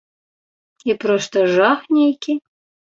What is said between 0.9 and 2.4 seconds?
проста жах нейкі.